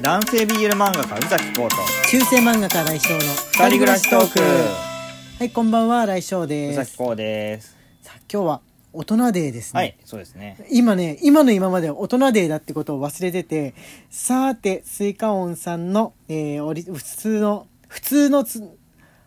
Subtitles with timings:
[0.00, 1.76] 男性 BL 漫画家宇崎浩と
[2.08, 4.40] 中性漫画家来翔の二人暮らしトーク。
[5.38, 6.79] はいこんばんは来翔です。
[6.79, 7.76] 宇崎浩です。
[8.02, 8.60] さあ今日は
[8.92, 10.66] 大人デーですね、はいそうですね。
[10.70, 13.74] 今ね今の今まで大人デーだってことを忘れてて
[14.10, 18.62] さてスイカオンさんの、えー、オリ普通の普通のつ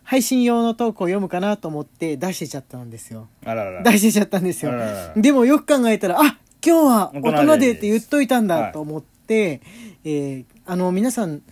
[0.04, 3.28] 配信用のトークを読むかなと思って出してちゃったんですよ。
[3.46, 3.82] あららら。
[3.90, 4.72] 出してちゃったんですよ。
[4.72, 8.62] あらららでもよく考えたらあ今日は大大人デーって言っといたんはい。
[8.64, 11.42] だと思って、えーあの皆さん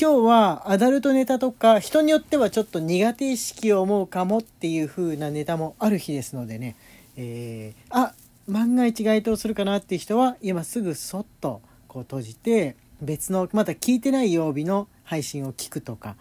[0.00, 6.76] 今日はアダルトネタとか人によってはちょっと苦手意識を思うかもっていう風なネタもある日ですのでね、
[7.16, 8.14] えーあ
[8.46, 16.16] 万が一該当するかなっていう人は今すぐそっとこう閉じて別のまだ聞いてない曜日の配信を聞くとか、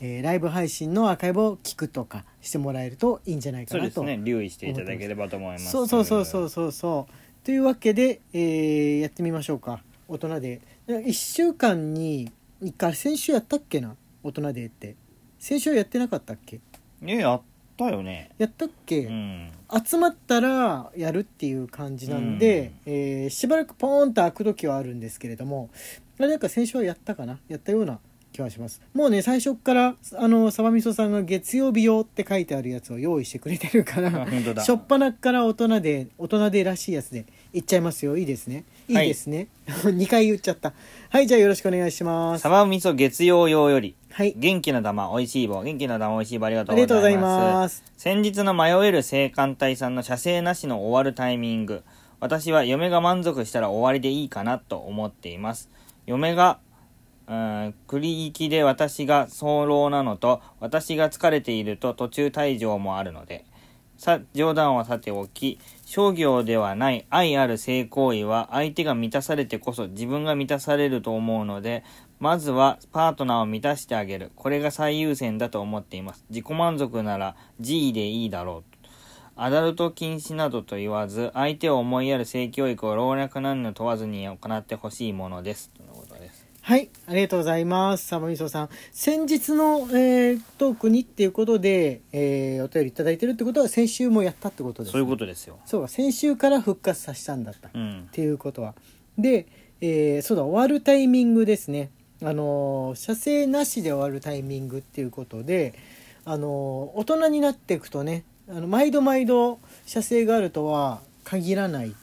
[0.00, 4.20] えーライブ配信のアーカイブを聞くとかしてもらえるといいんじゃないかそうなとですね。
[4.24, 5.70] 留意していただければと思います。
[5.70, 7.44] そうそうそうそうそうそう。
[7.44, 10.60] というわけで、えーやってみましょうか大人で。
[10.88, 12.30] 1週間に
[12.62, 13.96] 1回先週やったっけな？
[14.22, 14.96] 大人でって。
[15.38, 16.60] 先週やってなかったっけ？
[17.00, 17.42] ねやっ
[17.76, 18.30] たよね。
[18.38, 19.50] やったっけ、うん。
[19.84, 25.68] 集まったらやるっていう感じなんで、えーしばらくポーンと開く時はあるんですけれども
[26.18, 27.38] あれなんか先週はやったかな？
[27.48, 27.98] やったような
[28.32, 28.80] 気はします。
[28.94, 34.26] もうね最初からあのサバみそさんが月曜日用って書いてあるやつを用意してくれてるから
[34.62, 38.18] しょっぱなから大人で大人でらしいやつでいっちゃいますよ。
[38.18, 38.64] いいですね。
[38.86, 38.92] い。
[38.92, 40.74] いですね、 2回言っちゃった。
[41.08, 42.42] はいじゃあよろしくお願いします。
[42.42, 43.94] サバ味噌月曜用より。
[44.10, 44.34] はい。
[44.36, 45.62] 元気な玉おいしい棒。
[45.62, 47.82] 元気な玉おいしい棒ありがとうありがとうございございます。
[47.82, 51.82] ます先日の迷える性感帯さんの射精なしの終わるタイミング。
[52.20, 55.70] 私は嫁が満足したら終わりでいいかなと思っています。
[56.04, 56.58] 嫁が
[57.26, 63.46] うん繰り行きで私が早漏なのと私が疲れていると途中退場もあるので
[63.98, 71.84] さ冗談はさておき商業ではない愛ある性行為は相手が満たされてこそ自分が満たされると思うので
[72.18, 74.32] まずはパートナーを満たしてあげる。
[74.36, 76.24] これが最優先だと思っています。
[76.30, 78.76] 自己満足なら G でいいだろう。
[79.38, 86.05] アダルト禁止などと言わず相手を思いやる性教育を老若男女問わずに行ってほしいものですとのことです。
[86.66, 88.06] はい、ありがとうございます。
[88.08, 88.68] サバミソさん。
[88.90, 97.68] 先日の、えートークにっていうことで、えーお便りいただいてるってことは先週もやったってことです、そういうことですよそうか、先週から復活させたんだった。
[97.68, 98.74] っうんていうことは。
[99.16, 99.46] で、
[99.80, 101.90] えーそうだ、終わるタイミングですね。
[102.20, 105.72] あのー射精なしで終わるタイミングっていうことで、
[106.24, 111.94] あのー大人になっていくとね、あの毎度毎度射精があるとは限らない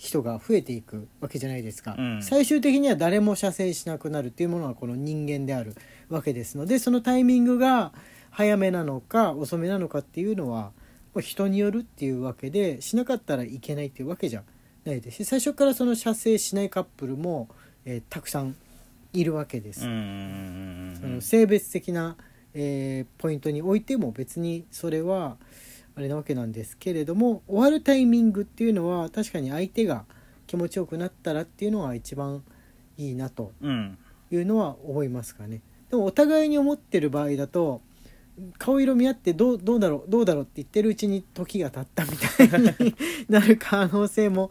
[0.00, 2.22] 人が増えていくわけじゃないですか、うん。
[2.22, 5.74] 最終的には誰も射精しなくなるっていうものがこの人間である
[6.08, 7.92] わけですのでそのタイミングが
[8.30, 10.72] 早めなのか遅めなのかっていうのは
[11.12, 14.42] まあ人によるっていうわけでしなかったらいけないっていうわけじゃ
[14.86, 15.18] ないです。
[15.18, 17.48] し最初からその射精しないカップルも、
[17.84, 18.56] えーたくさん
[19.12, 19.80] いるわけです。
[19.80, 22.16] その性別的な、
[22.54, 25.36] えーポイントにおいても別にそれは
[25.94, 30.04] あれなわけなんですけれども終わるタイミングっていうのは確かに相手が
[30.46, 32.42] 気持ちよくなったらっていうのが一番
[32.96, 33.98] いいなとうん
[34.30, 35.60] いうのは思いますかね。
[35.90, 37.80] でもお互いに思ってる場合だと
[38.58, 42.94] 顔色見合ってどうどうだろうどうだろうって言ってるうちに時が経ったみたいに
[43.28, 44.50] なる可能性も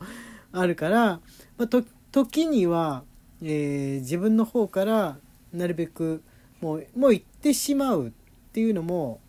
[0.51, 1.21] あるから、
[1.57, 3.03] まあ、と時には、
[3.41, 5.17] えー自分の方から
[5.53, 6.21] なるべく
[6.61, 8.11] もうもう行ってしまうっ
[8.51, 9.21] ていうのも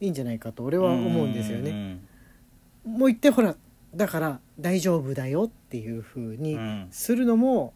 [0.00, 1.72] いいんじゃないかと俺は思うんですよね。
[1.72, 1.98] ね
[2.84, 3.56] もう行ってほら
[3.94, 7.72] だから大丈夫だよっていう風にうんするのも、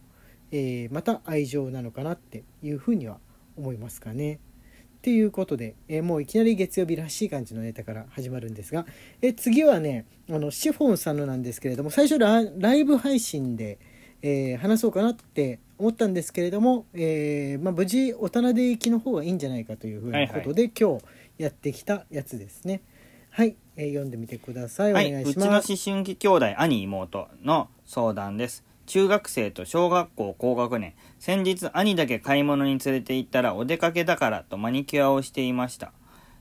[0.53, 3.19] えーまた愛情なのかなっていうふうには
[3.57, 4.35] 思いますかね。
[4.35, 4.39] っ
[5.03, 8.85] ていうことで、えーもういきなり月曜日らしい感じのネタから始まるんですが、
[9.23, 13.79] えー次はねあのシフォンさんのなんですけれども最初ラライブ配信で、
[14.21, 21.05] えー話そうかなって思ったんですけれども、えーまあ、無事大人で行きの方がいいんじゃないかというふうなことで、今日
[21.41, 22.83] やってきたやつですね。
[23.31, 24.93] はい、えー読んでみてください。
[24.93, 25.77] おはい、願いうちの思ます。
[25.77, 35.93] 春期兄弟兄妹の相談です中学生と小学校高学年先日兄だけ買い物に連れて行ったらお出かけだからとマニキュアをしていました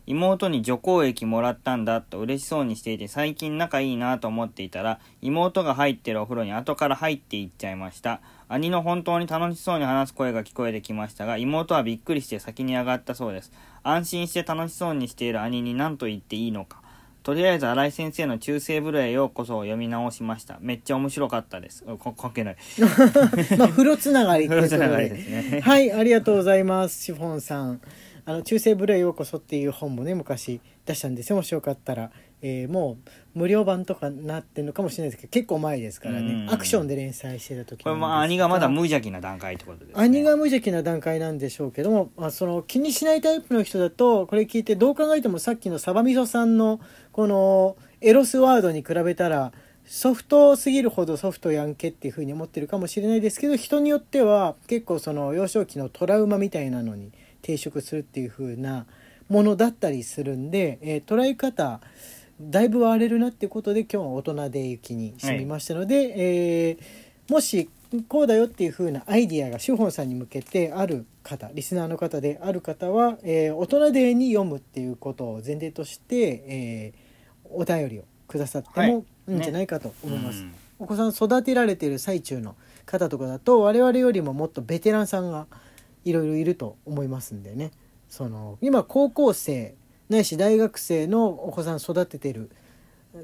[0.09, 13.51] 妹に除光液もらったんだと嬉しそうにしていて最近仲いいなと思っていたら妹が入ってるお風呂に後から入っていっちゃいました兄の本当に楽しそうに話す声が聞こえてきましたが妹はびっくりして先に上がったそうです
[13.83, 16.81] 安心して楽しそうにしている兄に何と言っていいのか
[17.21, 22.57] とりあえず新井先生の中世風呂へようこそを読み直しましためっちゃ面白かったですこ関係ない。
[23.59, 25.61] まあ、風呂つながり風呂つながりですね。
[25.61, 27.81] はい、ありがとうございます、シフォンさん。
[28.25, 31.35] あの、中世ブレへようこそっていう本もね、昔出したんですよ。
[31.35, 32.11] もしよかったら
[32.41, 36.51] えーもう無料版とかなってるのかもしれないですけど結構前ですからね、うん。
[36.51, 39.93] アクションで連載してた時これまあ兄がまだ無邪気な段階ってことですね。
[39.95, 46.79] 兄が無邪気な段階なんでしょうけども、まあ、その気にしないタイプの人だとこれ聞いてどう考えてもさっきのサバミソさんの
[47.11, 49.51] このエロスワードに比べたら
[49.85, 58.85] ソフトすぎるほどソフトやんけっていうふうに思ってるかもしれないですけど人によっては結構その幼少期のトラウマみたいなのに抵触するっていうふうな
[59.29, 61.79] ものだったりするんで、えー捉え方
[62.41, 67.69] だいぶ割れるなっていうことで今日は大人で行きにしてみましたので、えーもし
[68.07, 77.09] こうだよっていう風なアイディアがシュホンさんに向けてある方リスナーの方である方は、えー大人でに読むっていうことを前提として、えー
[77.51, 80.41] お便りをくださってはいもいいんじゃないかと思います。
[80.41, 80.53] うん。
[80.77, 82.55] お子さん育てられている最中の
[82.85, 85.47] 方とかだと我々よりももっとベテランさんが
[86.05, 87.71] いろいろいると思いますんでね
[88.09, 89.75] その今高校生
[90.09, 92.49] ないし大学生のお子さん育ててる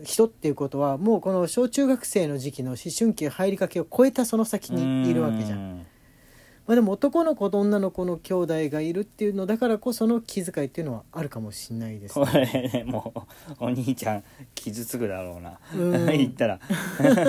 [0.03, 5.74] 人っていうことはもうこの小中学生の時期の思春期入りかけを超えたその先にいるわけじゃん。
[6.67, 14.23] うんまあ、でも男の子と女の子の兄弟がいるっていうのだからこその気遣いっていうのはあるかもしれないですこれねもうお兄ちゃん
[14.55, 15.59] 傷つくだろうな。
[15.75, 16.05] うん。
[16.17, 16.59] 言ったら。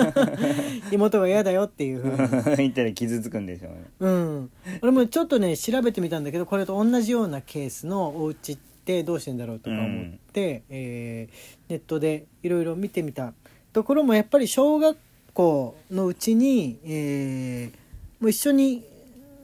[0.91, 2.11] 妹が嫌だよっていうふう
[2.51, 2.57] に。
[2.57, 3.83] 言ったら傷つくんでしょうね。
[3.99, 4.51] うん、
[4.81, 13.33] 俺もちょっとね調べてみたんだけどこれと同じようなケースのお家ってどうしてんだろうとか思って、えーネットでいろいろ見てみた
[13.73, 14.97] ところもやっぱり小学
[15.33, 17.87] 校のうちに、えー
[18.19, 18.83] もう一緒に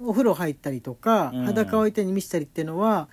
[0.06, 1.46] お風呂入ったりとか、うん。
[1.46, 3.10] 裸を相手に見せたりっていうのは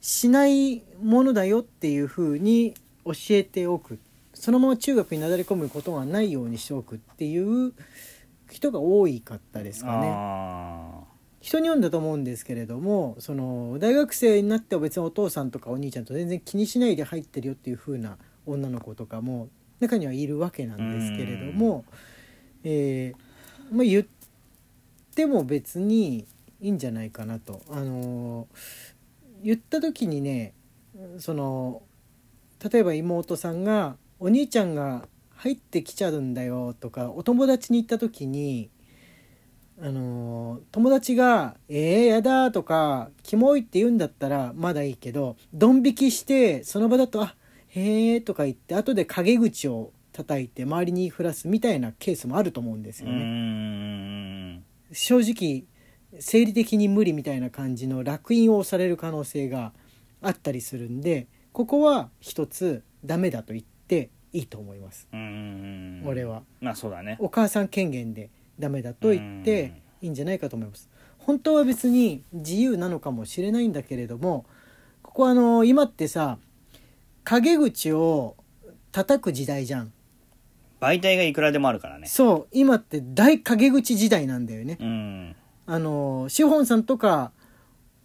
[0.00, 2.74] しないものだよっていうふうに
[3.04, 3.98] 教えておく。
[4.34, 7.72] そのまま中学になだれ込むことがないようにしておくっていう
[8.50, 10.08] 人が多いかったですかね。
[10.10, 11.04] あ
[11.42, 18.16] 人に読んだと思うんですけれどもその大学生になっては別にお父さんとかお兄ちゃんと全然気にしないで入ってるよっていう風な
[18.46, 19.48] 女の子とかも
[19.80, 21.84] 中にはいるわけなんですけれども、
[22.62, 24.06] えーまあ、言っ
[25.14, 26.26] ても別に
[26.62, 27.60] いいんじゃないかなと。
[27.70, 28.46] あの
[29.42, 30.54] 言った時にね
[31.18, 31.82] その
[32.70, 38.70] 例えば妹さんが「お兄ちゃんが入ってきちゃうんだよ」とかお友達に行った時に
[39.80, 47.34] あの友達が「えー、やだ」とか「キモい」って言うんだったらまだいいけどドン引きしてその場だと「あ
[47.66, 53.14] へえ」とか言って後で陰口を叩いて周りに言いふらすみたいなケースもあると思うんですよね。
[53.16, 55.64] ん正直
[56.18, 59.72] 生理的に無理みたいな感じの烙印を押される可能性が
[60.20, 65.08] あったりするんでここは一つダメだと言っていいと思います。
[65.12, 66.42] うん俺は。
[66.60, 67.16] まあそうだね。
[67.20, 70.88] お母さん権限でダメだと言っていいんじゃないかと思います。
[71.18, 74.46] 本当は別に自由なのかもしれないんだけれども
[75.02, 76.38] ここはあの今ってさ
[77.24, 78.36] 陰口を
[78.90, 79.92] 叩く時代じゃん。
[80.80, 82.08] 媒体がいくらでもあるからね。
[82.08, 84.78] そう今って大陰口時代なんだよね。
[84.80, 85.36] うん
[85.72, 87.32] あのシホンさんとか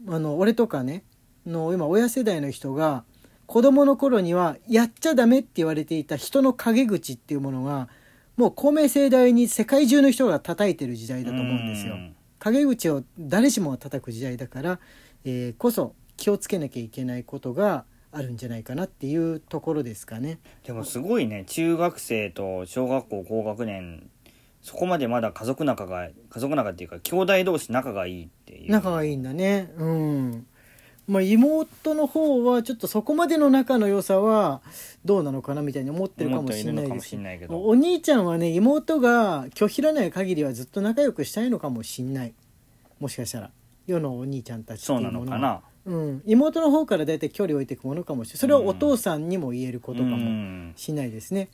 [0.07, 1.03] あの俺とかね
[1.45, 3.03] の今親世代の人が
[3.45, 7.89] 子供の頃にはやっちゃダメって言われていた人の陰口っていうものが
[8.37, 11.95] もう公明正大に世界中の人が叩いてる時代だと思うんですよ。
[11.95, 14.79] ん陰口を誰しもが叩く時代だから、
[15.25, 20.39] えーこそ気をつけなきゃいけないことがあるんじゃないかなっていうところですかね。
[20.65, 24.09] でもすごいね中学生と小学校高学年
[24.67, 28.69] そこまでまだ家族仲が家族仲っていうか兄弟同士仲がいいっていう。
[28.71, 29.71] 仲がいいんだね。
[29.77, 30.45] うん。
[31.07, 34.61] まあ妹の方はちょっとそこまでの仲の良さは
[35.05, 37.65] どうなのかなみたいに思ってるかもしれないですけど。
[37.65, 42.33] お兄ちゃんはね妹が拒否らない限りはずっと仲良くしたいのかもしんない。
[42.99, 43.51] もしかしたら。
[43.85, 45.13] 世のお兄ちゃんたちってそいうのは。
[45.13, 45.61] なのかな。
[45.85, 48.39] うん、妹の方からだいたい距離を置いていくものかもしれない。
[48.39, 50.73] それはお父さんにも言えることかうもん。
[50.75, 51.47] しないですね。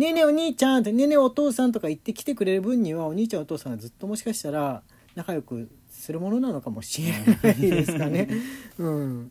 [0.00, 4.82] ねえねえお兄ちゃんってねえねえお父さんとか言ってきてくれる分にはお兄ちゃんお父さんはずっともしかしたら
[5.14, 8.26] 仲良くするものなのかもしれないですかね。
[8.78, 9.30] うん、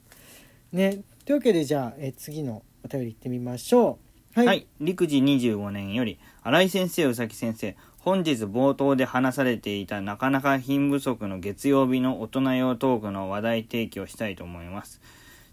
[0.71, 1.01] ね。
[1.25, 3.97] というわけでじゃあえ次のお便り行ってみましょ
[4.35, 4.45] う。
[4.45, 15.01] はい、陸次25年より新井先生宇崎先生本日冒頭で話されていたなかなか品不足の月曜日の大人用トークの話題提供したいと思います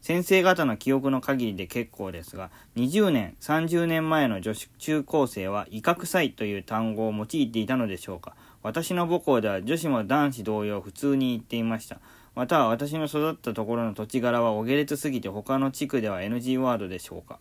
[0.07, 8.37] 先生方の記憶の限りで結構ですが20年30年前の女子中高生は威嚇臭いという単語を用いていたのでしょうか。
[8.63, 11.99] 私の母校では女子も男子同様普通に言っていました。
[12.37, 17.41] または私の育ったところの土地柄はお下劣すぎて他の地区では NG ワードでしょうか。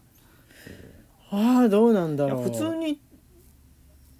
[1.29, 2.43] ああどうなんだろう。
[2.45, 3.00] 普通に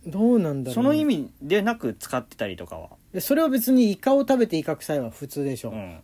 [0.06, 5.72] どうなんだろう、その意味でなく使ってたりとかは、でそれは別にイカを食べて威嚇臭いは普通でしょ。
[5.72, 6.00] うん、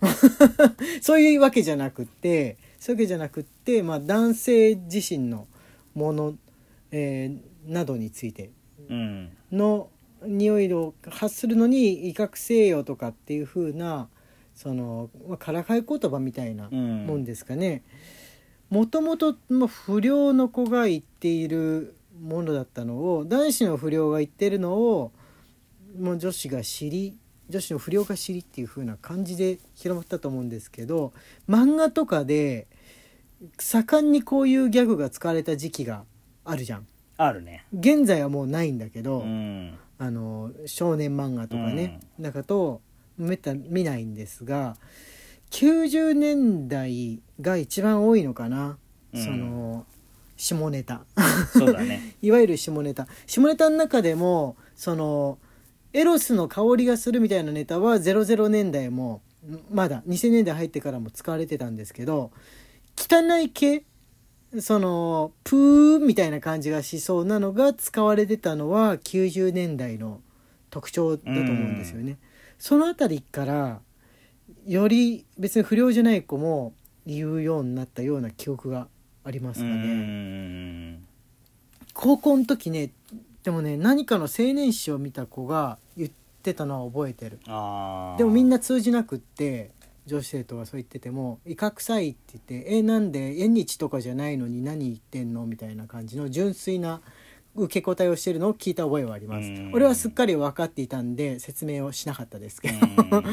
[1.02, 5.48] そういうわけじゃなくってそういうわけじゃなくって、まあ、男性自身の
[5.94, 6.36] もの、
[6.92, 8.52] えーなどについて
[8.90, 9.90] うんの
[10.24, 14.08] 匂いを発するのに威嚇せよとかっていう風な
[14.54, 17.84] その、まあ、からかい言葉みたいなうんもんですかね。
[18.70, 25.12] もともとまあ不良の子が言っているものだったのを男子の不良が言ってるのを
[25.98, 27.18] もう女子が知り
[27.50, 31.14] 女子の不良が知りっていう風な感じで広まったと思うんですけど
[31.50, 32.68] 漫画とかで
[33.58, 36.04] 盛んにこういうギャグが使われた時期が
[36.46, 36.88] あるじゃん。
[37.18, 37.66] あるね。
[37.74, 39.78] 現在はもうないんだけど、うん。
[39.98, 42.82] あの少年漫画とかね、なんかと
[43.18, 44.76] めったに見ないんですが
[45.52, 48.78] 90年代が一番多いのかな、
[49.14, 49.24] うん。
[49.24, 49.86] その
[50.38, 51.04] 下ネタ。
[51.54, 52.16] そうだね。
[52.22, 53.08] いわゆる下ネタ。
[53.28, 55.38] 下ネタの中でもその
[55.94, 59.22] エロスの香りがするみたいなネタは00年代も
[59.70, 62.32] まだ2000年代入ってからも使われてたんですけど
[62.96, 63.84] 汚い系
[64.60, 70.22] そのプーみたいな感じがしそうなのが使われてたのは90年代の
[70.70, 72.18] 特徴だと思うんですよね。
[72.60, 73.82] そのあたりから
[74.66, 76.74] より別に不良じゃない子も
[77.06, 78.88] 言うようになったような記憶が
[79.24, 79.78] ありますうかね。
[79.78, 81.08] ん
[81.94, 82.92] 高校の時ね
[83.44, 86.12] でもね何かの青年誌を見た子が言っ
[86.44, 87.40] てたのは覚えてる。
[88.18, 89.72] でもみんな通じなくって
[90.06, 93.36] 女子生徒がそう言ってても「威嚇臭い」って言って「えなんで？
[93.42, 97.02] 縁日とかじゃないのに何言ってんの?」みたいな感じの純粋な
[97.56, 99.48] 受け答えをしてるのを聞いた覚えはあります。
[99.48, 99.72] うん。
[99.74, 102.78] 俺はすっかり分かっていたんで説明をしなかったですけど。
[103.18, 103.24] うん。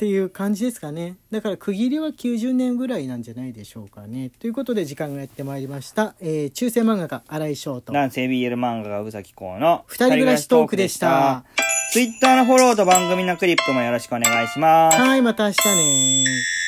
[0.00, 1.16] ていう感じですかね。
[1.30, 4.30] だから区切りは90年ぐらいなんじゃないでしょうかね。
[4.30, 11.44] ということで時間がやってまいりました、えー中世漫画家新井翔と男性 BL 漫画家宇崎公の二人暮らしトークでした。
[11.92, 14.98] ツイッターのフォローと番組のクリップもよろしくお願いします。
[14.98, 16.59] はいまた明日ね